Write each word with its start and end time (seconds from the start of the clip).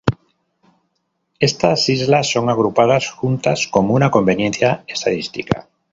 Estas 1.39 1.87
islas 1.89 2.31
son 2.31 2.49
agrupadas 2.49 3.11
juntas 3.11 3.67
como 3.67 3.93
una 3.93 4.09
conveniencia 4.09 4.83
estadística. 4.87 5.67